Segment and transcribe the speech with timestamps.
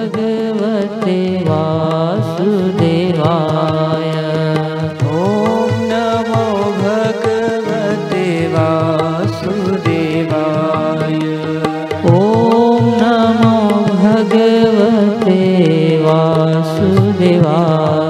[0.00, 1.16] भगवते
[1.48, 2.38] वासुदेवाय।
[5.12, 5.14] ॐ
[5.90, 6.44] नमो
[6.78, 8.24] भगवते
[8.54, 9.28] वासुदेवाय।
[12.12, 12.14] ॐ
[13.02, 13.58] नमो
[13.94, 15.40] भगवते
[16.04, 18.09] वासुदेवाय।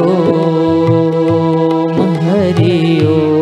[1.98, 3.39] हरि हरियो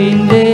[0.00, 0.49] in the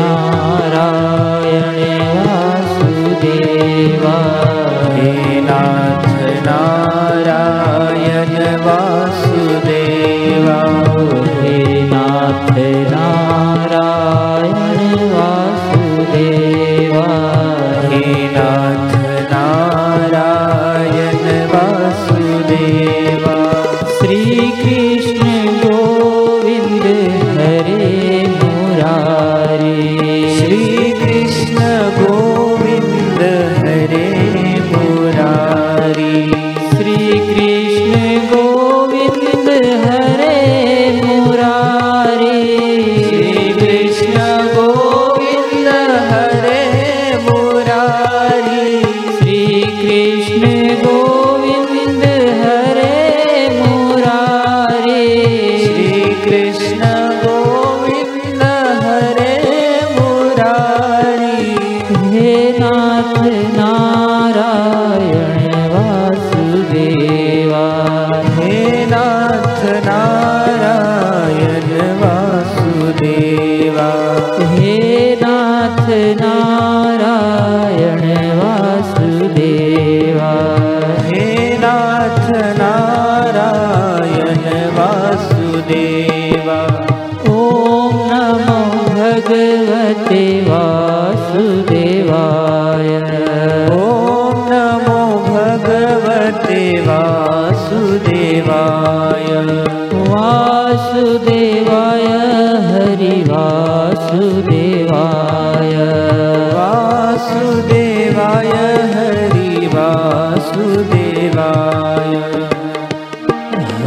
[0.00, 1.52] ाराय
[2.72, 3.36] सुदे
[37.52, 37.96] कृष्ण
[38.28, 39.48] गोविन्द
[39.82, 40.36] हरे
[41.00, 41.50] मुरा
[75.62, 78.06] નાથ નારાયણ
[78.38, 78.61] વા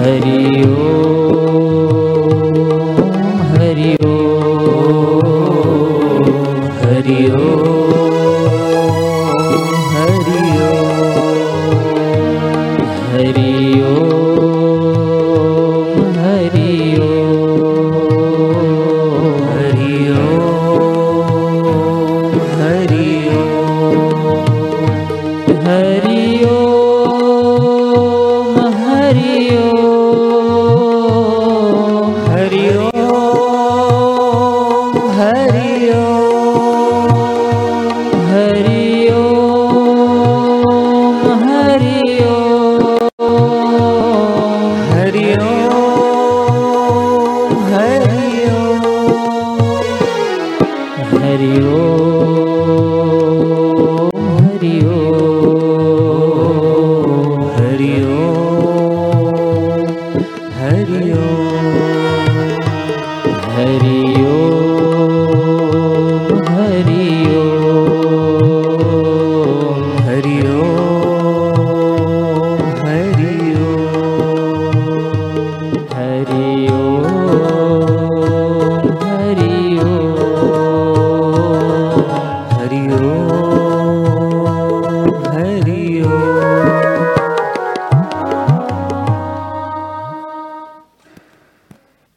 [0.06, 1.15] हरि ओ